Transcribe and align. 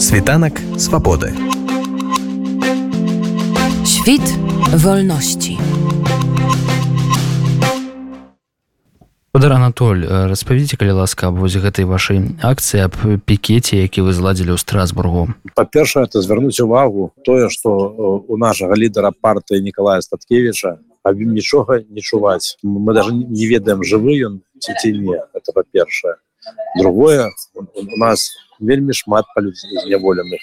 Світанак 0.00 0.60
свабоды. 0.78 1.34
Świt 3.84 4.22
wolności. 4.72 5.58
Подар 9.32 9.52
Анатоль 9.52 10.08
распавядзіце 10.08 10.80
калі 10.80 11.04
ласка 11.04 11.28
аб 11.28 11.36
вось 11.44 11.52
гэтай 11.60 11.84
вашай 11.84 12.32
акцыі 12.40 12.88
аб 12.88 12.96
пікеце 13.28 13.76
які 13.76 14.00
вы 14.08 14.16
зладзілі 14.16 14.56
ў 14.56 14.58
страсбургу 14.58 15.36
па-першае 15.52 16.08
это 16.08 16.24
звярнуць 16.24 16.64
увагу 16.64 17.12
тое 17.20 17.52
што 17.52 17.68
у 18.24 18.40
нашага 18.40 18.80
лідара 18.80 19.12
партыі 19.12 19.60
Николая 19.60 20.00
статкевича 20.00 20.80
аб 21.04 21.20
ім 21.20 21.36
нічога 21.36 21.84
не 21.84 22.00
чуваць 22.00 22.56
мы 22.64 22.96
даже 22.96 23.12
не 23.12 23.44
ведаем 23.52 23.84
жывы 23.84 24.16
ён 24.32 24.40
ці 24.64 24.72
ці 24.80 24.96
не 24.96 25.20
это 25.36 25.52
па-першае 25.52 26.16
другое 26.78 27.30
у 27.54 27.96
нас 27.96 28.30
вельмі 28.60 28.92
шмат 28.92 29.24
зняволеных. 29.84 30.40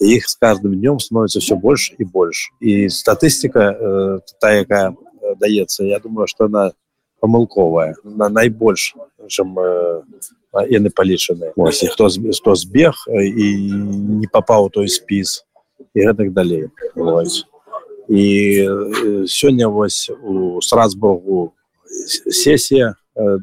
Іх 0.00 0.28
з 0.28 0.36
каждым 0.40 0.80
днём 0.80 0.96
становіцца 0.98 1.40
все 1.40 1.54
больш 1.54 1.92
і 1.98 2.04
больш. 2.04 2.52
І 2.60 2.88
статыстыка 2.88 3.76
э, 3.76 4.18
та 4.40 4.52
якая 4.64 4.96
даецца 5.36 5.84
я 5.84 5.98
думаю 6.00 6.26
что 6.26 6.46
она 6.46 6.72
памылковая 7.20 7.94
на 8.04 8.28
найбольш 8.28 8.94
чым 9.28 9.58
э, 9.58 10.02
яны 10.72 10.88
палічаны 10.90 11.52
ось 11.56 11.84
хто 11.84 12.08
хто 12.08 12.54
збег 12.54 12.96
і 13.12 13.46
не 14.24 14.28
папаў 14.32 14.70
той 14.70 14.88
спіс 14.88 15.44
і 15.94 16.00
гэтак 16.00 16.32
далей. 16.32 16.70
Ось. 16.96 17.44
і 18.08 18.68
сёння 19.28 19.68
вось 19.68 20.10
у 20.22 20.62
страсбургу 20.62 21.52
сесія 22.30 22.96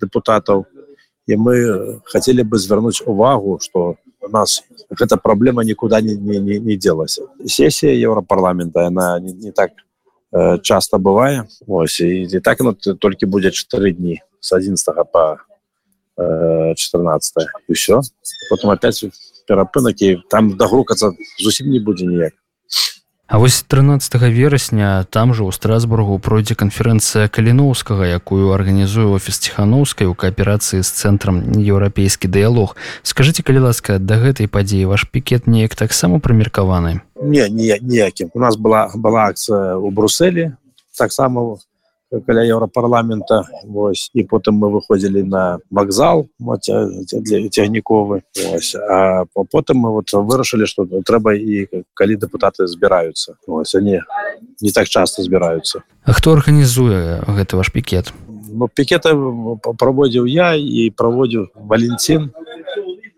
депутатаў 0.00 0.66
і 1.30 1.36
мы 1.38 1.54
хацелі 2.04 2.42
бы 2.42 2.58
звярнуць 2.58 3.02
увагу 3.06 3.58
что 3.62 3.96
у 4.20 4.28
нас 4.28 4.64
гэта 4.90 5.16
праблема 5.16 5.64
никуда 5.64 6.00
не, 6.00 6.14
не, 6.14 6.38
не, 6.38 6.58
не 6.58 6.76
делася 6.76 7.30
сесія 7.46 7.94
еўрапарламента 7.94 8.86
она 8.86 9.20
не, 9.20 9.32
не 9.32 9.52
так 9.52 9.70
Э, 10.32 10.58
часто 10.62 10.98
бывае 10.98 11.44
ось 11.66 12.00
і, 12.00 12.22
і 12.22 12.40
так 12.40 12.60
ну, 12.60 12.72
толькі 12.74 13.26
будзе 13.26 13.50
4 13.50 13.92
дні 13.92 14.22
с 14.40 14.52
11 14.52 14.94
по 15.12 15.36
э, 16.16 16.74
14 16.74 17.34
і 17.68 17.72
все 17.72 18.00
потом 18.50 18.70
опять 18.70 19.04
перапынак 19.48 20.02
і 20.02 20.22
там 20.30 20.54
дагрукацца 20.56 21.10
зусім 21.42 21.70
не 21.70 21.80
будзе 21.80 22.06
ніяк 22.06 22.32
А 23.30 23.38
вось 23.38 23.62
13 23.62 24.14
верасня 24.22 25.06
там 25.08 25.30
жа 25.30 25.46
ў 25.46 25.54
страсбургу 25.54 26.18
пройдзе 26.18 26.58
канферэнцыя 26.58 27.30
каліноўскага 27.30 28.02
якую 28.10 28.50
арганізуе 28.50 29.06
офіс 29.06 29.38
ціханаўскай 29.38 30.10
у 30.10 30.18
кааперацыі 30.18 30.82
з 30.82 30.90
цэнтрам 30.90 31.38
еўрапейскі 31.54 32.26
дыялог 32.26 32.74
скажитеце 33.06 33.46
калі 33.46 33.70
ласка 33.70 34.02
да 34.02 34.18
гэтай 34.18 34.50
падзеі 34.50 34.90
ваш 34.90 35.06
пікет 35.06 35.46
неяк 35.46 35.78
таксама 35.78 36.18
прымеркаваны? 36.18 37.06
Не 37.22 37.46
не 37.46 37.78
ніякім. 37.78 38.34
У 38.34 38.42
нас 38.42 38.58
была 38.58 38.90
была 38.98 39.30
акцыя 39.30 39.78
у 39.78 39.94
бруселі 39.94 40.58
таксама 40.98 41.62
каля 42.26 42.42
еўрапарламента. 42.42 43.44
Вось 43.64 44.10
і 44.14 44.22
потым 44.22 44.58
мы 44.58 44.70
выходзілі 44.70 45.22
на 45.22 45.58
вакзал 45.70 46.26
цягніковы. 47.50 48.22
А 48.88 49.24
потым 49.32 49.76
мы 49.78 49.90
вот 49.92 50.12
вырашылі 50.12 50.66
што 50.66 50.86
трэба 50.86 51.34
і 51.34 51.66
калі 51.94 52.16
дэпутаты 52.16 52.66
збіраюцца. 52.66 53.36
Вось 53.46 53.74
они 53.74 54.02
не 54.60 54.70
так 54.72 54.88
часто 54.88 55.22
збіраюцца. 55.22 55.82
А 56.04 56.12
хто 56.12 56.32
арганізуе 56.32 57.22
гэты 57.28 57.56
ваш 57.56 57.70
пікет? 57.70 58.12
Ну, 58.50 58.66
пікета 58.66 59.14
праводзіў 59.78 60.26
я 60.26 60.54
і 60.58 60.90
праводзіў 60.90 61.54
валенцін 61.54 62.30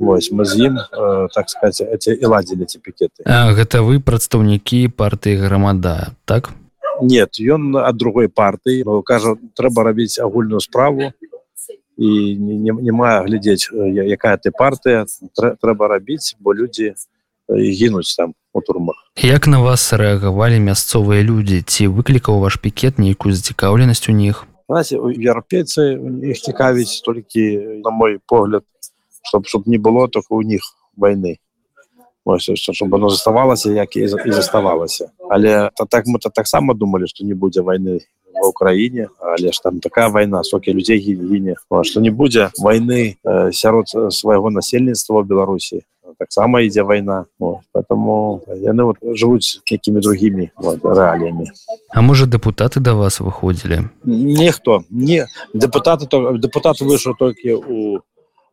Вось 0.00 0.32
мы 0.32 0.44
з 0.48 0.56
ім 0.64 0.78
э, 0.80 1.28
так 1.28 1.50
сказать 1.50 1.84
эти 1.84 2.16
і 2.16 2.24
ладзілі 2.24 2.64
ці 2.64 2.80
пікеты. 2.80 3.20
Гэта 3.28 3.84
вы 3.84 4.00
прадстаўнікі 4.00 4.88
партыі 4.96 5.36
грамада 5.36 6.16
так 6.24 6.48
нет 7.02 7.40
ён 7.40 7.76
ад 7.76 7.96
другой 7.96 8.28
партыі 8.28 8.84
кажа 9.06 9.36
трэба 9.56 9.84
рабіць 9.84 10.18
агульную 10.18 10.60
справу. 10.60 11.12
І 12.00 12.08
не, 12.40 12.56
не, 12.56 12.72
не 12.72 12.92
мае 12.96 13.20
глядзець 13.28 13.68
якая 13.72 14.36
ты 14.40 14.50
партыя 14.50 15.04
трэба 15.36 15.88
рабіць 15.88 16.36
бо 16.40 16.54
людзі 16.54 16.94
гінуць 17.50 18.16
там 18.16 18.34
у 18.52 18.60
турмах. 18.60 18.96
Як 19.16 19.46
на 19.46 19.60
вас 19.60 19.92
рэагавалі 19.92 20.60
мясцовыя 20.64 21.20
людзі 21.20 21.60
ці 21.66 21.92
выклікаў 21.92 22.40
ваш 22.40 22.56
пікет 22.56 22.98
нейкую 22.98 23.34
зацікаўленасць 23.34 24.08
у 24.08 24.16
них? 24.16 24.46
Еўрапейцы 24.70 25.98
іх 26.24 26.38
цікавіць 26.40 27.02
толькі 27.04 27.82
на 27.84 27.90
мой 27.90 28.18
погляд 28.24 28.64
чтоб 29.22 29.46
чтоб 29.46 29.66
не 29.66 29.78
было 29.78 30.08
только 30.08 30.32
у 30.34 30.42
них 30.42 30.62
войны 30.96 31.38
Ось, 32.24 32.50
чтобы 32.54 32.96
оно 32.96 33.10
заставалася 33.10 33.72
як 33.72 33.96
і, 33.96 34.00
і 34.00 34.32
заставалася 34.32 35.10
але 35.30 35.70
то 35.76 35.84
так 35.84 36.06
мы 36.06 36.18
то 36.18 36.30
таксама 36.30 36.74
думали 36.74 37.06
что 37.06 37.24
не 37.24 37.34
будзе 37.34 37.62
войны 37.62 38.00
в 38.42 38.46
Украіне 38.46 39.08
але 39.18 39.52
ж 39.52 39.62
там 39.62 39.80
такая 39.80 40.08
война 40.08 40.44
сокі 40.44 40.72
людзей 40.72 40.98
гіне 40.98 41.54
что 41.82 42.00
не 42.00 42.10
будзе 42.10 42.50
войны 42.58 43.16
э, 43.24 43.52
сярод 43.52 43.88
свайго 44.12 44.50
насельніцтва 44.50 45.22
Беларусі 45.22 45.82
таксама 46.18 46.60
ідзе 46.60 46.82
война 46.82 47.24
вот, 47.38 47.64
поэтому 47.72 48.42
яны 48.46 48.84
вот 48.84 48.96
жывуць 49.00 49.64
якімі 49.70 50.00
другими 50.00 50.50
вот, 50.56 50.84
рэаліямі 50.84 51.48
А 51.88 52.00
можа 52.02 52.26
депутаты 52.26 52.80
до 52.80 52.90
да 52.90 52.94
вас 52.94 53.20
выходзілі 53.20 53.88
ніхто. 54.04 54.84
Не 54.90 55.26
депутаты 55.54 56.06
то 56.06 56.36
депутат 56.36 56.80
выйшаў 56.80 57.16
толькі 57.18 57.54
у 57.54 58.00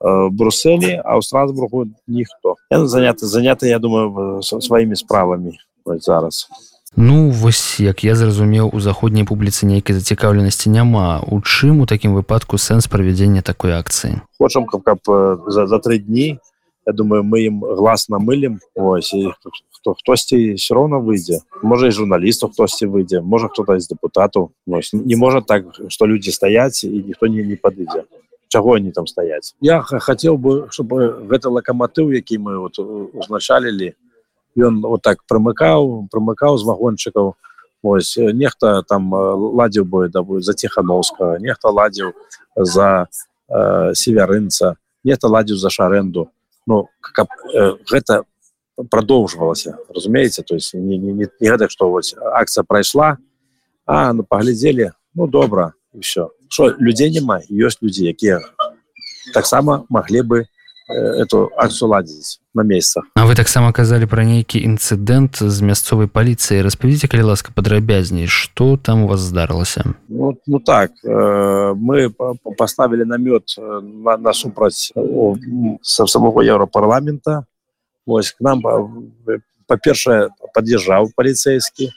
Э, 0.00 0.28
Брусселі 0.30 1.02
а 1.04 1.18
ў 1.18 1.22
страсбургу 1.22 1.90
ніхто. 2.06 2.54
Заняты 2.70 3.26
заняты 3.26 3.66
я 3.66 3.78
думаю 3.78 4.42
сваімі 4.42 4.96
справамі 4.96 5.58
зараз. 5.86 6.48
Ну 6.96 7.30
вось 7.30 7.80
як 7.80 8.04
я 8.04 8.14
зразумеў 8.14 8.70
у 8.72 8.80
заходняй 8.80 9.26
публіцы 9.26 9.66
нейкай 9.66 9.98
зацікаўленасці 9.98 10.70
няма 10.70 11.20
у 11.26 11.42
чым 11.42 11.82
у 11.82 11.86
такім 11.86 12.14
выпадку 12.14 12.56
сэнс 12.56 12.88
правядзення 12.88 13.42
такой 13.42 13.76
акцыі 13.76 14.24
хочам 14.40 14.64
каб 14.64 14.82
каб 14.82 14.98
за, 15.46 15.66
за 15.66 15.78
тры 15.84 15.98
дні 15.98 16.40
я 16.86 16.92
думаю 16.92 17.28
мы 17.28 17.44
ім 17.44 17.60
гласна 17.60 18.16
мылем 18.18 18.58
ось 18.74 19.12
і 19.12 19.30
хто 19.70 19.94
хтосьці 19.94 20.56
все 20.56 20.74
роўно 20.74 21.04
выйдзе 21.04 21.44
можа 21.62 21.92
і 21.92 21.92
журналістаў 21.92 22.56
хтосьці 22.56 22.88
выйдзе 22.88 23.20
можа 23.20 23.52
хто-то 23.52 23.76
з 23.78 23.88
депутатаў 23.92 24.50
не 24.66 25.16
можа 25.16 25.44
так 25.44 25.68
што 25.92 26.08
людзі 26.08 26.32
стаяць 26.32 26.88
і 26.88 27.04
ніхто 27.04 27.28
не 27.28 27.44
не 27.44 27.60
падыдзе 27.60 28.08
чаго 28.48 28.74
они 28.74 28.92
там 28.92 29.06
стаяць 29.06 29.54
я 29.60 29.82
хотел 29.82 30.36
бы 30.36 30.68
чтобы 30.70 31.26
гэта 31.28 31.50
лакаматыў 31.50 32.10
які 32.10 32.38
мы 32.38 32.58
вот 32.58 32.78
узначалілі 32.78 33.94
ён 34.58 34.80
вот 34.82 35.02
так 35.02 35.22
прымыкаў 35.28 36.08
прымыкаў 36.10 36.58
з 36.58 36.64
вагончыкаў. 36.66 37.34
Ось 37.82 38.16
нехта 38.16 38.82
там 38.82 39.12
ладзіў 39.12 39.84
бы 39.84 40.08
да 40.10 40.24
за 40.42 40.54
ціхановска 40.54 41.38
нехта 41.38 41.70
ладзіў 41.70 42.12
за 42.56 43.06
э, 43.06 43.94
северынца 43.94 44.74
нехта 45.04 45.28
ладзіў 45.28 45.56
за 45.56 45.70
шарэнду. 45.70 46.28
Ну 46.66 46.88
каб 47.00 47.28
э, 47.54 47.78
гэта 47.86 48.24
продолжвалася 48.90 49.78
разумееце? 49.94 50.42
То 50.42 50.54
есть 50.54 50.74
не, 50.74 50.98
не, 50.98 51.12
не, 51.12 51.26
не 51.40 51.48
гэтак 51.48 51.70
что 51.70 51.90
вось 51.90 52.14
акцыя 52.18 52.64
прайшла 52.66 53.18
а 53.86 54.12
ну 54.12 54.24
паглядзелі 54.24 54.92
ну 55.14 55.26
добра 55.26 55.74
все 55.94 56.30
что 56.48 56.74
людзей 56.78 57.10
няма 57.10 57.40
ёсць 57.50 57.78
людзі 57.82 58.08
якія 58.08 58.40
таксама 59.34 59.84
маглі 59.88 60.22
бы 60.22 60.38
э, 60.40 60.94
эту 61.22 61.50
акцию 61.56 61.88
ладзіць 61.90 62.40
на 62.54 62.62
месяцах 62.62 63.04
А 63.14 63.26
вы 63.26 63.34
таксама 63.34 63.72
казалі 63.72 64.06
пра 64.06 64.24
нейкі 64.24 64.58
інцыдэнт 64.58 65.38
з 65.38 65.58
мясцовай 65.62 66.08
паліцыі 66.08 66.62
распавядзіце 66.64 67.08
калі 67.08 67.34
ласка 67.34 67.52
падрабязней 67.52 68.26
что 68.26 68.76
там 68.76 69.04
у 69.04 69.08
вас 69.08 69.20
здарылася 69.20 69.84
ну, 70.08 70.38
ну 70.46 70.60
так 70.60 70.92
э, 71.04 71.74
мы 71.74 72.10
поставілі 72.56 73.04
намёт 73.04 73.54
э, 73.58 73.80
на, 73.80 74.16
на 74.16 74.32
са 74.32 76.06
самого 76.06 76.42
еўрапарламента 76.42 77.44
ось 78.06 78.32
к 78.32 78.40
нам 78.40 78.62
па-першае 79.68 80.28
пад'язджаў 80.56 81.12
паліцейскі 81.14 81.92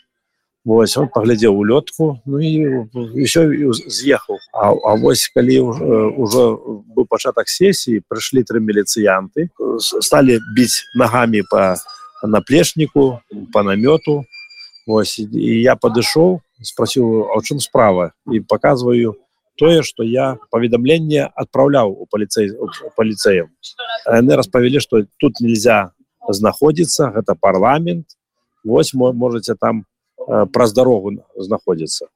Вось 0.63 0.95
он 0.97 1.07
паглядзеў 1.09 1.57
у 1.57 1.63
лётку 1.65 2.21
ну 2.25 2.37
і 2.37 2.85
еще 3.17 3.49
з'ехаў. 3.73 4.37
А, 4.53 4.69
а 4.69 4.95
вось 4.95 5.25
калі 5.33 5.57
ўжо 6.21 6.61
быў 6.93 7.09
пачатак 7.09 7.49
сесіі 7.49 8.05
прыйшлі 8.05 8.45
тры 8.45 8.61
міліцыянты 8.61 9.49
сталі 9.81 10.37
біць 10.53 10.85
нагамі 10.93 11.41
по 11.49 11.81
наплечніку 12.21 13.19
по 13.53 13.63
намёту. 13.65 14.21
Вось 14.85 15.17
і 15.17 15.51
я 15.65 15.73
падышоў 15.73 16.41
спросіў 16.61 17.33
а 17.33 17.41
чым 17.41 17.57
справа? 17.57 18.13
і 18.29 18.45
показываю 18.45 19.17
тое 19.57 19.81
что 19.81 20.03
я 20.05 20.37
паведамленне 20.53 21.25
адпраўляў 21.25 21.89
у 21.89 22.05
паліцэй 22.05 22.53
паліцэям. 22.93 23.49
Яны 24.05 24.37
распавялі 24.37 24.77
что 24.77 25.09
тут 25.17 25.41
нельзя 25.41 25.89
знаходзіцца 26.29 27.17
гэта 27.17 27.33
парламент. 27.33 28.05
Вось 28.63 28.93
можете 28.93 29.57
там 29.57 29.89
Э, 29.89 29.90
праз 30.51 30.73
дарогу 30.73 31.11
знаходзіцца 31.37 32.07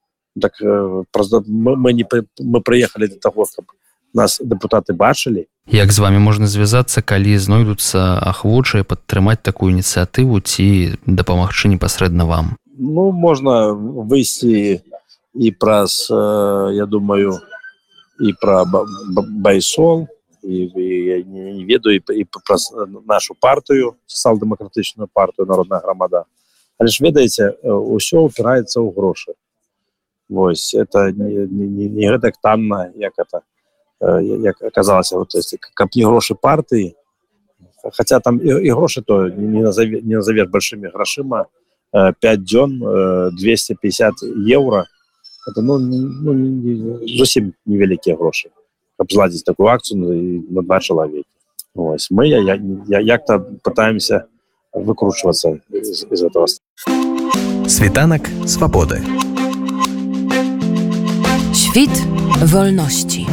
так 0.42 0.52
э, 0.62 1.04
праз, 1.12 1.32
мы, 1.48 1.76
мы 1.76 1.94
не 1.94 2.06
мы 2.40 2.62
прыехалі 2.62 3.08
для 3.08 3.20
того 3.20 3.46
каб 3.56 3.66
нас 4.14 4.40
депутаты 4.44 4.94
бачылі 4.94 5.48
як 5.68 5.92
з 5.92 6.00
вами 6.00 6.20
можна 6.20 6.48
звязацца 6.48 7.02
калі 7.02 7.38
знойдуцца 7.38 8.20
ахвочыя 8.22 8.84
падтрымаць 8.84 9.42
такую 9.42 9.72
ініцыятыву 9.72 10.40
ці 10.40 10.96
дапамагчы 11.06 11.68
непасрэдна 11.68 12.26
вам? 12.26 12.56
Ну 12.78 13.12
можна 13.12 13.72
выйсці 13.74 14.82
і 15.36 15.52
праз 15.52 16.08
э, 16.12 16.74
я 16.76 16.86
думаю 16.86 17.40
і 18.20 18.34
пра 18.40 18.64
Ба- 18.66 18.86
Ба- 19.12 19.28
байсол 19.28 20.08
і, 20.44 20.56
і 20.76 21.26
не, 21.28 21.66
ведаю 21.66 21.96
і, 21.98 22.04
і 22.22 22.26
праз 22.46 22.72
нашу 23.08 23.36
партыю 23.36 23.96
сацыял-дэмакратычную 24.08 25.08
партыю 25.12 25.48
народная 25.48 25.80
грамада 25.80 26.24
але 26.78 26.90
ж 26.90 27.04
ведаеце 27.04 27.52
усё 27.64 28.28
упіраецца 28.28 28.80
ў 28.82 28.92
грошы. 28.96 29.34
Вось 30.30 30.74
это 30.74 31.12
не, 31.12 31.46
не, 31.46 31.88
не, 31.88 32.10
гэтак 32.10 32.34
танна 32.42 32.92
як 32.96 33.14
это 33.18 33.42
як 34.22 34.62
аказалася 34.62 35.18
вот, 35.18 35.36
есть, 35.36 35.58
каб 35.74 35.90
не 35.96 36.04
грошы 36.04 36.36
партыі 36.36 36.96
хотя 37.98 38.20
там 38.20 38.40
і, 38.42 38.50
і 38.66 38.72
грошы 38.72 39.04
то 39.06 39.30
не 39.30 39.62
назаве, 39.62 40.02
не 40.02 40.16
назавеш 40.16 40.48
большими 40.50 40.90
грашыма 40.90 41.46
5 41.94 42.44
дзён 42.44 42.82
э, 42.84 43.30
250 43.38 44.14
еўра 44.48 44.86
это 45.48 45.62
ну, 45.62 45.78
ну 45.78 46.34
не- 46.34 47.08
зусім 47.18 47.54
невялікія 47.66 48.16
грошы 48.16 48.50
каб 48.98 49.12
зладзіць 49.12 49.44
такую 49.44 49.70
акцыю 49.70 50.00
ну, 50.00 50.44
на 50.50 50.62
два 50.62 50.80
чалавекі. 50.80 51.28
Ось 51.76 52.10
мы 52.12 52.28
я, 52.28 52.40
я, 52.40 52.60
я 52.88 53.00
як-то 53.00 53.40
пытаемся 53.64 54.26
выкручиваться 54.76 55.60
из, 55.70 56.04
из 56.04 56.24
этого. 56.24 56.48
Светанок 57.68 58.30
свободы. 58.46 59.02
Świt 61.54 61.92
wolności. 62.42 63.26